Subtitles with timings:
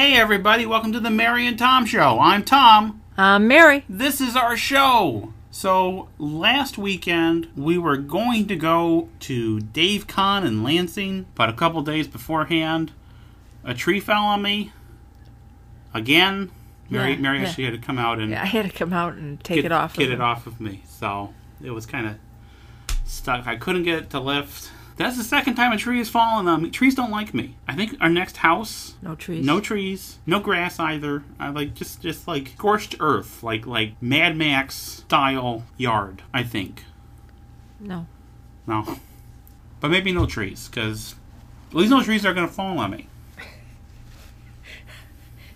[0.00, 2.20] Hey, everybody, welcome to the Mary and Tom Show.
[2.20, 3.02] I'm Tom.
[3.18, 3.84] I'm Mary.
[3.86, 5.34] This is our show.
[5.50, 11.52] So, last weekend, we were going to go to Dave Con in Lansing, but a
[11.52, 12.92] couple days beforehand,
[13.62, 14.72] a tree fell on me.
[15.92, 16.50] Again.
[16.88, 17.48] Mary, Yeah, Mary yeah.
[17.48, 19.64] actually had to come out and Yeah, I had to come out and take get,
[19.66, 19.92] it off.
[19.92, 20.22] get of it him.
[20.22, 20.82] off of me.
[20.88, 22.16] So, it was kind of
[23.04, 23.46] stuck.
[23.46, 24.70] I couldn't get it to lift.
[24.96, 26.70] That's the second time a tree has fallen on me.
[26.70, 27.54] Trees don't like me.
[27.66, 29.44] I think our next house No trees.
[29.46, 31.22] no trees, no grass either.
[31.38, 36.22] I like just just like scorched earth, like like Mad Max style yard.
[36.34, 36.84] I think
[37.80, 38.06] No.
[38.66, 38.98] no,
[39.80, 41.14] but maybe no trees because
[41.70, 43.06] at least no trees are gonna fall on me.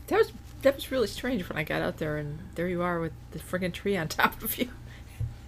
[0.08, 3.00] That was that was really strange when I got out there and there you are
[3.00, 4.68] with the friggin' tree on top of you.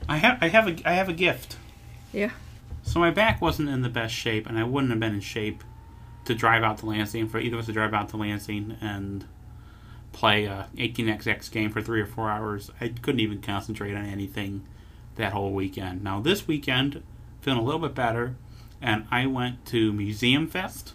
[0.08, 1.56] I have I have a I have a gift.
[2.12, 2.30] Yeah.
[2.86, 5.64] So my back wasn't in the best shape, and I wouldn't have been in shape
[6.24, 9.24] to drive out to Lansing for either of us to drive out to Lansing and
[10.12, 12.70] play a 18xx game for three or four hours.
[12.80, 14.64] I couldn't even concentrate on anything
[15.16, 16.02] that whole weekend.
[16.04, 17.02] Now this weekend,
[17.40, 18.36] feeling a little bit better,
[18.80, 20.92] and I went to Museumfest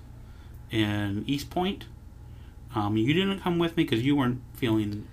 [0.72, 1.84] in Eastpointe.
[2.74, 5.08] Um, you didn't come with me because you weren't feeling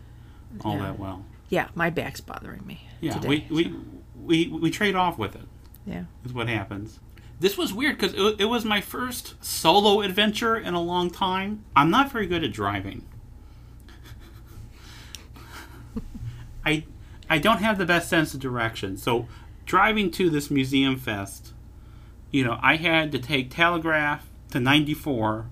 [0.64, 0.82] all Yeah.
[0.82, 1.24] that well.
[1.48, 2.86] Yeah, my back's bothering me.
[3.00, 3.74] Yeah, today, we, we,
[4.22, 5.42] we we trade off with it
[5.88, 6.04] yeah.
[6.24, 7.00] is what happens.
[7.40, 11.64] This was weird because it, it was my first solo adventure in a long time.
[11.76, 13.06] I'm not very good at driving.
[16.66, 16.84] I
[17.30, 18.96] I don't have the best sense of direction.
[18.96, 19.28] So
[19.66, 21.52] driving to this museum fest,
[22.30, 25.46] you know, I had to take Telegraph to 94,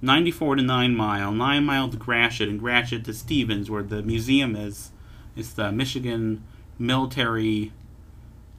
[0.00, 4.56] 94 to 9 Mile, 9 Mile to Gratiot, and Gratiot to Stephens, where the museum
[4.56, 4.92] is.
[5.34, 6.44] It's the Michigan
[6.78, 7.72] Military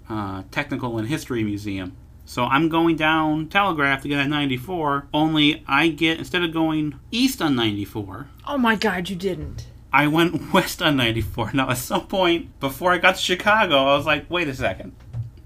[0.10, 1.96] uh, Technical and History Museum.
[2.26, 7.00] So I'm going down Telegraph to get on 94, only I get, instead of going
[7.10, 9.68] east on 94, Oh my god, you didn't.
[9.94, 11.52] I went west on 94.
[11.54, 14.94] Now, at some point before I got to Chicago, I was like, wait a second,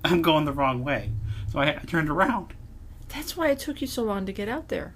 [0.04, 1.12] I'm going the wrong way.
[1.52, 2.54] So I, I turned around.
[3.10, 4.96] That's why it took you so long to get out there.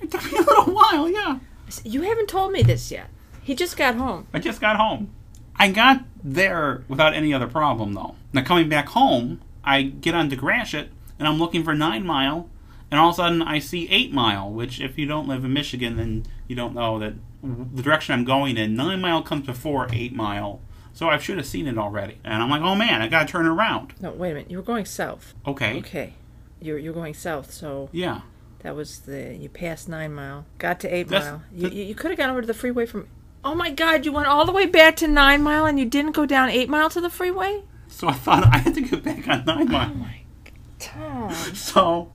[0.00, 1.40] It took me a little while, yeah.
[1.84, 3.08] You haven't told me this yet.
[3.42, 4.28] He just got home.
[4.32, 5.10] I just got home.
[5.62, 8.16] I got there without any other problem, though.
[8.32, 12.48] Now, coming back home, I get on to Gratiot, and I'm looking for 9 Mile,
[12.90, 15.52] and all of a sudden I see 8 Mile, which, if you don't live in
[15.52, 19.86] Michigan, then you don't know that the direction I'm going in, 9 Mile comes before
[19.92, 20.60] 8 Mile.
[20.94, 22.18] So I should have seen it already.
[22.24, 23.94] And I'm like, oh man, I gotta turn around.
[24.00, 24.50] No, wait a minute.
[24.50, 25.32] You were going south.
[25.46, 25.78] Okay.
[25.78, 26.12] Okay.
[26.60, 28.20] You're you're going south, so Yeah.
[28.58, 31.42] that was the you passed nine mile, got to eight That's- mile.
[31.52, 33.08] That- you, you could have gone over to the freeway from.
[33.44, 34.04] Oh my God!
[34.04, 36.68] You went all the way back to nine mile and you didn't go down eight
[36.68, 37.62] mile to the freeway.
[37.92, 39.90] So I thought I had to get back on 9 Mile.
[39.92, 40.22] Oh my
[40.78, 41.32] Tom.
[41.54, 42.10] So,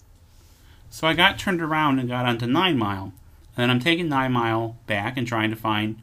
[0.89, 3.13] so I got turned around and got onto Nine Mile,
[3.55, 6.01] and then I'm taking Nine Mile back and trying to find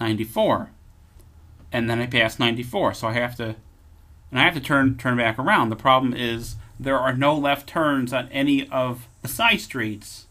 [0.00, 0.70] 94,
[1.72, 3.56] and then I pass 94, so I have to,
[4.30, 5.70] and I have to turn turn back around.
[5.70, 10.26] The problem is there are no left turns on any of the side streets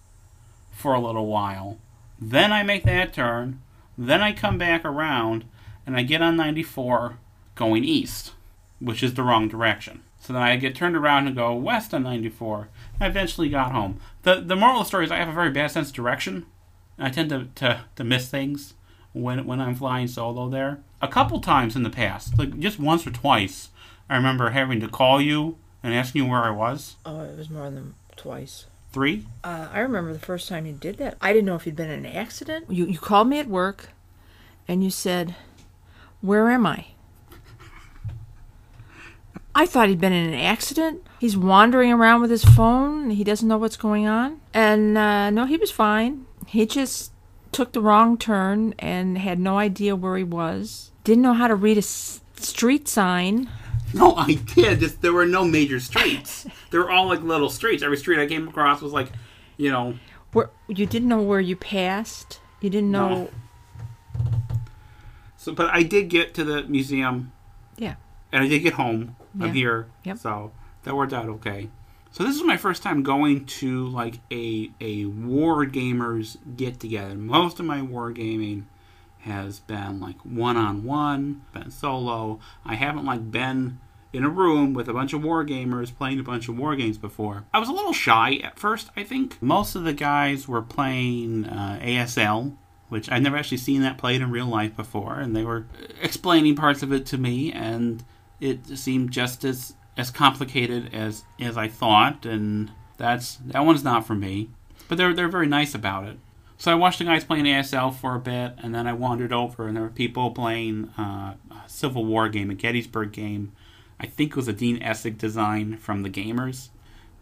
[0.71, 1.79] for a little while.
[2.19, 3.61] Then I make that turn,
[3.97, 5.45] then I come back around,
[5.85, 7.17] and I get on 94
[7.55, 8.33] going east,
[8.79, 10.01] which is the wrong direction.
[10.19, 12.69] So then I get turned around and go west on 94.
[12.99, 13.99] I eventually got home.
[14.21, 16.45] The the moral of the story is I have a very bad sense of direction.
[16.97, 18.75] I tend to, to, to miss things
[19.11, 20.79] when when I'm flying solo there.
[21.01, 23.69] A couple times in the past, like just once or twice,
[24.09, 26.95] I remember having to call you and asking you where I was.
[27.05, 28.67] Oh, it was more than twice.
[28.93, 29.25] Three?
[29.43, 31.17] Uh, I remember the first time you did that.
[31.19, 32.65] I didn't know if you'd been in an accident.
[32.69, 33.89] You you called me at work,
[34.67, 35.35] and you said,
[36.21, 36.85] "Where am I?"
[39.55, 41.03] I thought he'd been in an accident.
[41.19, 43.11] He's wandering around with his phone.
[43.11, 44.41] He doesn't know what's going on.
[44.53, 46.25] And uh, no, he was fine.
[46.47, 47.11] He just
[47.51, 50.91] took the wrong turn and had no idea where he was.
[51.03, 53.47] Didn't know how to read a s- street sign.
[53.99, 54.79] No, I did.
[54.79, 56.47] Just, there were no major streets.
[56.71, 57.83] they were all like little streets.
[57.83, 59.11] Every street I came across was like,
[59.57, 59.95] you know,
[60.31, 62.39] Where you didn't know where you passed.
[62.61, 63.09] You didn't know.
[63.09, 63.29] No.
[65.37, 67.31] So, but I did get to the museum,
[67.77, 67.95] Yeah.
[68.31, 69.15] and I did get home.
[69.37, 69.45] Yeah.
[69.45, 70.17] I'm here, Yep.
[70.17, 70.51] so
[70.83, 71.69] that worked out okay.
[72.11, 77.15] So this is my first time going to like a a war gamers get together.
[77.15, 78.67] Most of my war gaming
[79.21, 82.39] has been like one on one, been solo.
[82.63, 83.79] I haven't like been
[84.13, 86.97] in a room with a bunch of war gamers playing a bunch of war games
[86.97, 87.45] before.
[87.53, 89.41] I was a little shy at first, I think.
[89.41, 92.55] Most of the guys were playing uh, ASL,
[92.89, 95.65] which I'd never actually seen that played in real life before, and they were
[95.99, 98.03] explaining parts of it to me, and
[98.39, 104.05] it seemed just as as complicated as as I thought, and that's that one's not
[104.05, 104.49] for me.
[104.87, 106.17] But they're they're very nice about it.
[106.57, 109.67] So I watched the guys playing ASL for a bit, and then I wandered over,
[109.67, 113.51] and there were people playing uh, a Civil War game, a Gettysburg game.
[114.03, 116.69] I think it was a Dean Essig design from the Gamers,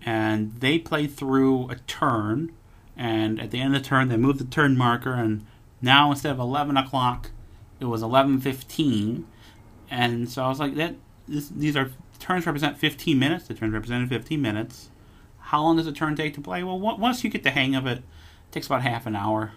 [0.03, 2.51] and they played through a turn,
[2.97, 5.45] and at the end of the turn, they moved the turn marker, and
[5.79, 7.29] now instead of eleven o'clock,
[7.79, 9.27] it was eleven fifteen,
[9.91, 10.95] and so I was like, that
[11.27, 13.47] this, these are turns represent fifteen minutes.
[13.47, 14.89] The turns represented fifteen minutes.
[15.37, 16.63] How long does a turn take to play?
[16.63, 18.03] Well, once you get the hang of it, it
[18.51, 19.51] takes about half an hour.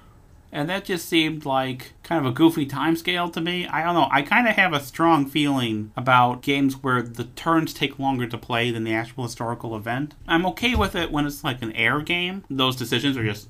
[0.55, 3.67] And that just seemed like kind of a goofy time scale to me.
[3.67, 4.07] I don't know.
[4.13, 8.39] I kind of have a strong feeling about games where the turns take longer to
[8.39, 10.15] play than the actual historical event.
[10.29, 12.45] I'm okay with it when it's like an air game.
[12.49, 13.49] Those decisions are just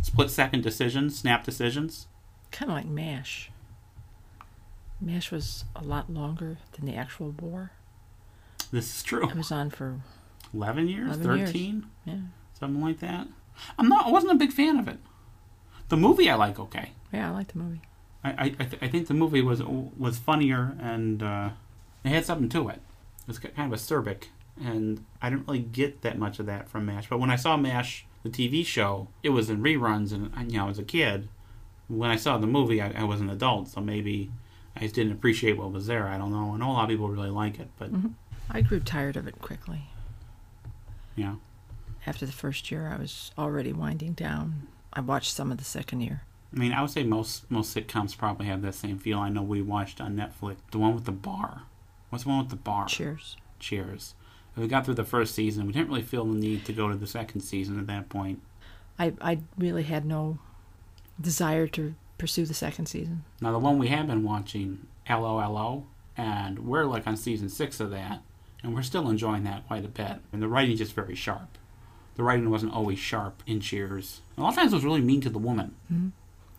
[0.00, 2.06] split second decisions, snap decisions.
[2.50, 3.50] Kind of like MASH.
[5.02, 7.72] MASH was a lot longer than the actual war.
[8.72, 9.28] This is true.
[9.28, 10.00] It was on for
[10.54, 11.48] 11 years, 11 years.
[11.50, 12.14] 13, yeah,
[12.58, 13.28] something like that.
[13.78, 14.06] I'm not.
[14.06, 14.96] I wasn't a big fan of it.
[15.90, 16.92] The movie I like okay.
[17.12, 17.28] yeah.
[17.28, 17.82] I like the movie.
[18.24, 21.50] I I, I, th- I think the movie was was funnier and uh,
[22.04, 22.80] it had something to it.
[23.22, 24.24] It was kind of acerbic,
[24.60, 27.08] and I didn't really get that much of that from Mash.
[27.08, 30.56] But when I saw Mash, the TV show, it was in reruns, and I- you
[30.58, 31.28] know, I was a kid.
[31.88, 34.30] When I saw the movie, I, I was an adult, so maybe
[34.76, 36.06] I just didn't appreciate what was there.
[36.08, 36.54] I don't know.
[36.54, 37.90] I know a lot of people really like it, but
[38.48, 39.82] I grew tired of it quickly.
[41.16, 41.34] yeah.
[42.06, 44.68] After the first year, I was already winding down.
[44.92, 46.22] I watched some of the second year.
[46.54, 49.20] I mean, I would say most most sitcoms probably have that same feel.
[49.20, 51.62] I know we watched on Netflix the one with the bar.
[52.08, 52.86] What's the one with the bar?
[52.86, 53.36] Cheers.
[53.60, 54.14] Cheers.
[54.56, 55.66] We got through the first season.
[55.66, 58.42] We didn't really feel the need to go to the second season at that point.
[58.98, 60.38] I I really had no
[61.20, 63.24] desire to pursue the second season.
[63.40, 67.90] Now the one we have been watching, LOLO, and we're like on season six of
[67.90, 68.22] that,
[68.62, 70.18] and we're still enjoying that quite a bit.
[70.32, 71.56] And the writing's just very sharp.
[72.20, 74.20] The writing wasn't always sharp in Cheers.
[74.36, 75.74] A lot of times it was really mean to the woman.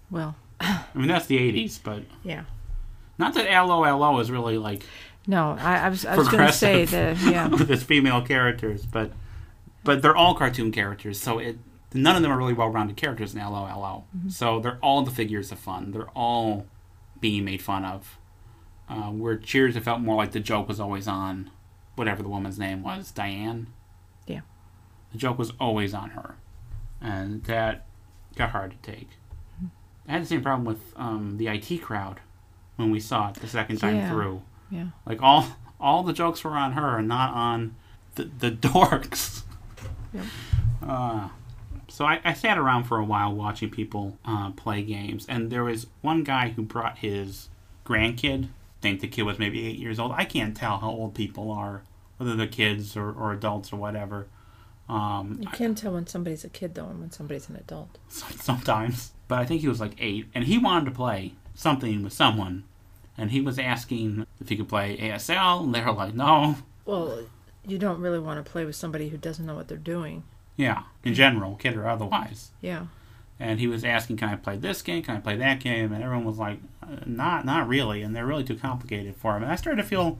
[0.09, 2.45] Well, I mean that's the '80s, but yeah.
[3.19, 4.81] not that LOLO is really like
[5.27, 7.47] No, I, I was I was going to say the yeah.
[7.59, 9.11] with its female characters, but
[9.83, 11.59] but they're all cartoon characters, so it
[11.93, 14.05] none of them are really well-rounded characters in LOLO.
[14.29, 15.91] So they're all the figures of fun.
[15.91, 16.65] They're all
[17.19, 18.17] being made fun of.
[18.89, 21.51] Uh, where Cheers, it felt more like the joke was always on
[21.95, 23.67] whatever the woman's name was, Diane.
[24.25, 24.41] Yeah.
[25.11, 26.35] The joke was always on her,
[27.01, 27.85] and that
[28.35, 29.09] got hard to take.
[30.07, 32.19] I had the same problem with um, the IT crowd
[32.77, 34.09] when we saw it the second time Yeah.
[34.09, 34.41] through.
[34.69, 34.85] Yeah.
[35.05, 35.45] Like all
[35.79, 37.75] all the jokes were on her and not on
[38.15, 39.43] the, the dorks.
[40.13, 40.25] Yep.
[40.87, 41.29] Uh,
[41.87, 45.63] so I, I sat around for a while watching people uh, play games, and there
[45.63, 47.49] was one guy who brought his
[47.85, 48.45] grandkid.
[48.45, 48.49] I
[48.81, 50.13] think the kid was maybe eight years old.
[50.13, 51.83] I can't tell how old people are,
[52.17, 54.27] whether they're kids or, or adults or whatever.
[54.91, 57.97] Um, You can tell when somebody's a kid though, and when somebody's an adult.
[58.09, 59.11] sometimes.
[59.27, 62.63] But I think he was like eight, and he wanted to play something with someone,
[63.17, 66.55] and he was asking if he could play ASL, and they were like, no.
[66.85, 67.23] Well,
[67.65, 70.23] you don't really want to play with somebody who doesn't know what they're doing.
[70.57, 72.51] Yeah, in general, kid or otherwise.
[72.59, 72.87] Yeah.
[73.39, 75.01] And he was asking, "Can I play this game?
[75.01, 78.25] Can I play that game?" And everyone was like, uh, "Not, not really." And they're
[78.25, 79.41] really too complicated for him.
[79.43, 80.19] And I started to feel,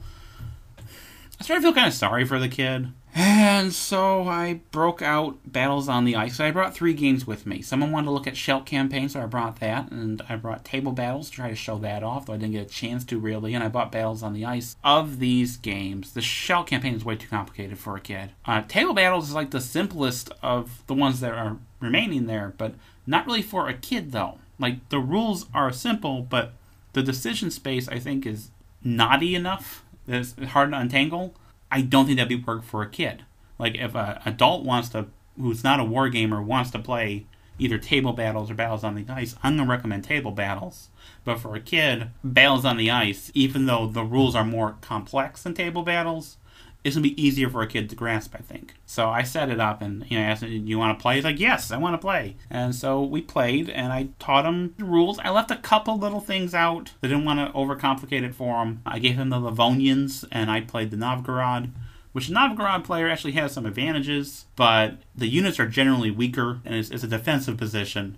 [1.42, 2.90] I started to feel kind of sorry for the kid.
[3.16, 6.40] And so I broke out Battles on the Ice.
[6.40, 7.64] I brought three games with me.
[7.64, 9.90] Someone wanted to look at Shell Campaign, so I brought that.
[9.90, 12.68] And I brought Table Battles to try to show that off, though I didn't get
[12.68, 13.56] a chance to really.
[13.56, 14.76] And I bought Battles on the Ice.
[14.84, 18.34] Of these games, the Shell Campaign is way too complicated for a kid.
[18.46, 22.76] Uh, Table Battles is like the simplest of the ones that are remaining there, but
[23.08, 24.38] not really for a kid, though.
[24.60, 26.54] Like, the rules are simple, but
[26.94, 28.52] the decision space, I think, is
[28.84, 31.36] naughty enough it's hard to untangle.
[31.72, 33.24] I don't think that'd be work for a kid.
[33.58, 35.08] Like if an adult wants to,
[35.40, 37.26] who's not a war gamer, wants to play
[37.60, 40.90] either table battles or battles on the ice, I'm gonna recommend table battles.
[41.24, 45.44] But for a kid, battles on the ice, even though the rules are more complex
[45.44, 46.38] than table battles,
[46.84, 48.36] it's gonna be easier for a kid to grasp.
[48.36, 48.76] I think.
[48.86, 51.02] So I set it up and you know I asked him, "Do "You want to
[51.02, 54.46] play?" He's like, "Yes, I want to play." And so we played, and I taught
[54.46, 55.20] him the rules.
[55.20, 56.92] I left a couple little things out.
[57.02, 58.82] I didn't want to overcomplicate it for him.
[58.86, 61.72] I gave him the Livonians, and I played the Novgorod.
[62.14, 66.76] Which the Novgorod player actually has some advantages, but the units are generally weaker, and
[66.76, 68.18] it's, it's a defensive position,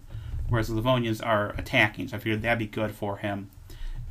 [0.49, 2.07] whereas the Livonians are attacking.
[2.07, 3.51] So I figured that'd be good for him.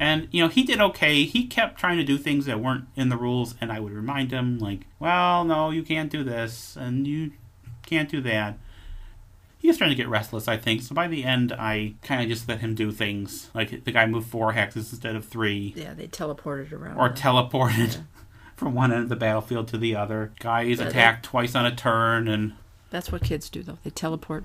[0.02, 1.22] And you know, he did okay.
[1.22, 4.32] He kept trying to do things that weren't in the rules, and I would remind
[4.32, 7.30] him, like, "Well, no, you can't do this, and you
[7.86, 8.58] can't do that."
[9.58, 10.82] He was starting to get restless, I think.
[10.82, 13.48] So by the end, I kind of just let him do things.
[13.54, 16.96] Like the guy moved four hexes instead of three, Yeah, they teleported around.
[16.98, 18.02] or the- teleported Yeah.
[18.56, 20.32] from one end of the battlefield to the other.
[20.40, 22.54] Guys But- attacked twice on a turn, and
[22.90, 23.78] That's what kids do though.
[23.84, 24.44] They teleport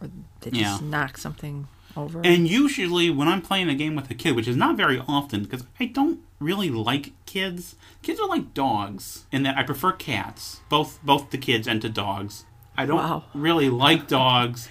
[0.00, 0.08] or
[0.42, 0.88] they just Yeah.
[0.88, 1.66] knock something
[1.98, 2.20] over.
[2.24, 5.42] And usually, when I'm playing a game with a kid, which is not very often,
[5.42, 7.74] because I don't really like kids.
[8.02, 11.88] Kids are like dogs in that I prefer cats, both both to kids and to
[11.88, 12.44] dogs.
[12.76, 13.24] I don't Wow.
[13.34, 14.68] really like dogs,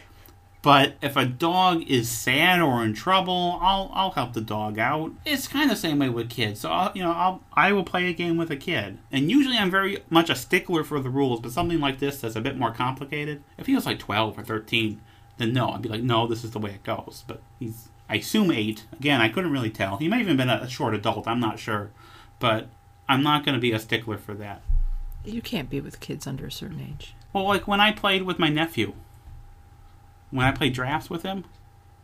[0.62, 5.12] but if a dog is sad or in trouble, I'll I'll help the dog out.
[5.26, 6.62] It's kind of the same way with kids.
[6.62, 9.58] So I'll, you know, I'll I will play a game with a kid, and usually
[9.58, 11.42] I'm very much a stickler for the rules.
[11.42, 13.44] But something like this that's a bit more complicated.
[13.58, 15.02] If he was like 12 or 13,
[15.38, 17.24] then no, I'd be like, no, this is the way it goes.
[17.28, 18.86] But he's I assume eight.
[18.94, 19.98] Again, I couldn't really tell.
[19.98, 21.28] He may have even been a short adult.
[21.28, 21.92] I'm not sure,
[22.40, 22.68] but
[23.10, 24.62] I'm not going to be a stickler for that.
[25.26, 27.14] you can't be with kids under a certain age.
[27.34, 28.94] Well, like when I played with my nephew,
[30.32, 31.46] when I played draughts with him,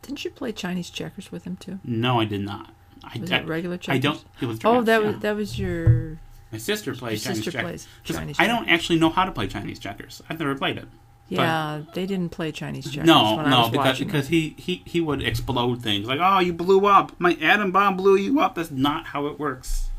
[0.02, 1.78] Didn't you play Chinese checkers with him too?
[1.84, 2.70] no, I did not.
[3.02, 3.96] I, Was it regular checkers?
[3.96, 4.24] I don't.
[4.40, 5.06] It was Oh, that yeah.
[5.10, 6.18] was that was your
[6.52, 7.86] my sister plays Chinese sister checkers.
[8.04, 8.36] plays Chinese.
[8.38, 10.22] I don't actually know how to play Chinese checkers.
[10.30, 10.86] I've never played it.
[11.28, 13.06] Yeah, they didn't play Chinese checkers.
[13.06, 16.38] No, when I no, was because because he, he he would explode things like, oh,
[16.40, 17.18] you blew up.
[17.18, 18.54] My atom bomb blew you up.
[18.54, 19.90] That's not how it works.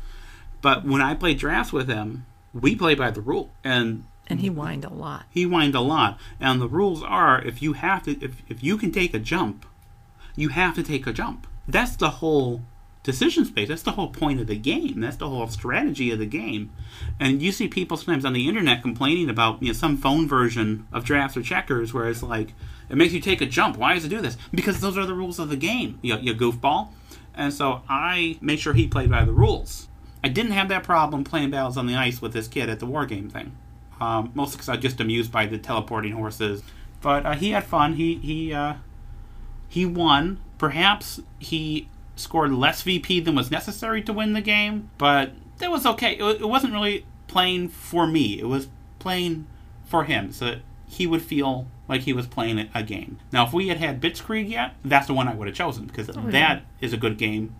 [0.62, 4.48] But when I play draughts with him, we play by the rule, and and he
[4.48, 5.26] whined a lot.
[5.30, 6.18] he whined a lot.
[6.40, 9.66] And the rules are, if you have to, if if you can take a jump,
[10.36, 11.46] you have to take a jump.
[11.68, 12.62] That's the whole
[13.06, 13.68] decision space.
[13.68, 15.00] That's the whole point of the game.
[15.00, 16.72] That's the whole strategy of the game.
[17.20, 20.88] And you see people sometimes on the internet complaining about you know some phone version
[20.92, 22.52] of draughts or checkers where it's like
[22.90, 23.76] it makes you take a jump.
[23.76, 24.36] Why does it do this?
[24.52, 26.00] Because those are the rules of the game.
[26.02, 26.88] You, you goofball.
[27.32, 29.86] And so I made sure he played by the rules.
[30.24, 32.86] I didn't have that problem playing battles on the ice with this kid at the
[32.86, 33.56] war game thing.
[34.00, 36.64] Um, mostly because I was just amused by the teleporting horses.
[37.00, 37.94] But uh, he had fun.
[37.94, 38.74] He he uh,
[39.68, 40.40] he won.
[40.58, 45.86] Perhaps he scored less VP than was necessary to win the game, but that was
[45.86, 46.12] okay.
[46.16, 48.38] It, it wasn't really playing for me.
[48.40, 48.68] It was
[48.98, 49.46] playing
[49.84, 50.58] for him, so that
[50.88, 53.18] he would feel like he was playing a- game.
[53.32, 56.10] Now, if we had had Blitzkrieg yet, that's the one I would have chosen because
[56.10, 56.30] Oh, yeah.
[56.30, 57.54] that is a good game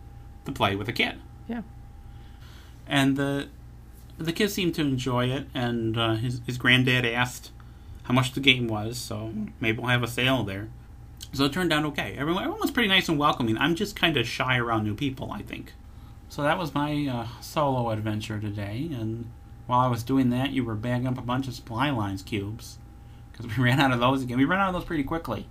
[0.45, 1.21] to play with a kid.
[1.49, 1.63] Yeah.
[2.87, 3.49] And the
[4.19, 7.51] the kid seemed to enjoy it, and uh, his his granddad asked
[8.05, 10.69] how much the game was, so maybe we'll have a sale there.
[11.37, 12.14] So it turned out okay.
[12.19, 13.59] Everyone, everyone was pretty nice and welcoming.
[13.59, 15.75] I'm just kind of shy around new people, I think.
[16.28, 19.31] So that was my uh, solo adventure today, and
[19.66, 22.78] while I was doing that, you were bagging up a bunch of supply lines cubes
[23.33, 24.38] because we ran out of those again.
[24.38, 25.47] We ran out of those pretty quickly.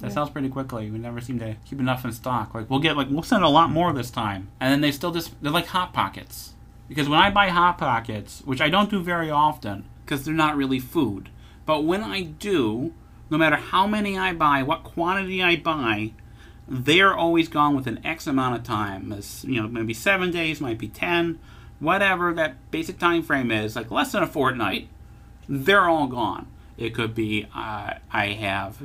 [0.00, 0.12] That Yeah.
[0.14, 0.90] sells pretty quickly.
[0.90, 2.54] We never seem to keep enough in stock.
[2.54, 5.12] Like we'll get like we'll send a lot more this time, and then they still
[5.12, 6.54] just they're like hot pockets.
[6.88, 10.56] Because when I buy hot pockets, which I don't do very often, because they're not
[10.56, 11.28] really food,
[11.66, 12.92] but when I do,
[13.30, 16.12] no matter how many I buy, what quantity I buy,
[16.66, 19.12] they're always gone within X amount of time.
[19.12, 21.38] It's, you know, maybe seven days, might be ten,
[21.80, 24.88] whatever that basic time frame is, like less than a fortnight.
[25.48, 26.46] They're all gone.
[26.76, 28.76] It could be uh, I have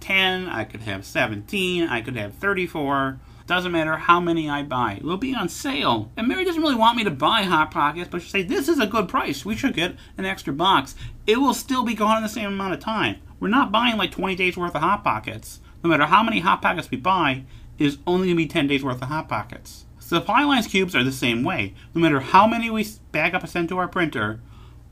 [0.00, 3.18] ten, I could have seventeen, I could have thirty-four.
[3.46, 4.94] Doesn't matter how many I buy.
[4.94, 6.10] It will be on sale.
[6.16, 8.78] And Mary doesn't really want me to buy Hot Pockets, but she say this is
[8.78, 9.44] a good price.
[9.44, 10.94] We should get an extra box.
[11.26, 13.16] It will still be gone in the same amount of time.
[13.40, 15.60] We're not buying like 20 days worth of Hot Pockets.
[15.82, 17.44] No matter how many Hot Pockets we buy,
[17.78, 19.86] it is only going to be 10 days worth of Hot Pockets.
[19.98, 21.74] Supply lines cubes are the same way.
[21.94, 24.40] No matter how many we bag up and send to our printer,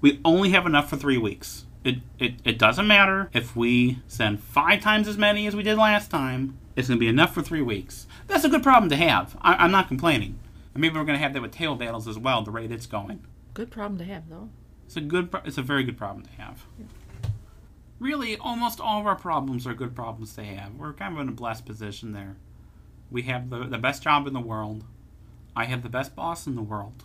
[0.01, 1.67] we only have enough for three weeks.
[1.85, 5.79] It, it, it doesn't matter if we send five times as many as we did
[5.79, 6.59] last time.
[6.77, 8.07] It's going to be enough for three weeks.
[8.31, 9.37] That's a good problem to have.
[9.43, 10.39] I, I'm not complaining.
[10.73, 12.43] And maybe we're going to have that with Table Battles as well.
[12.43, 13.25] The rate it's going.
[13.55, 14.49] Good problem to have, though.
[14.87, 15.31] It's a good.
[15.31, 16.65] pro- It's a very good problem to have.
[17.99, 20.75] Really, almost all of our problems are good problems to have.
[20.77, 22.37] We're kind of in a blessed position there.
[23.11, 24.85] We have the, the best job in the world.
[25.57, 27.05] I have the best boss in the world.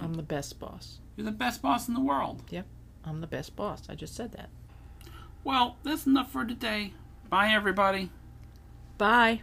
[0.00, 0.98] I'm the best boss.
[1.16, 2.42] You're the best boss in the world.
[2.48, 2.64] Yep,
[3.04, 3.82] I'm the best boss.
[3.90, 4.48] I just said that.
[5.44, 6.94] Well, that's enough for today.
[7.28, 8.10] Bye, everybody.
[8.98, 9.42] Bye.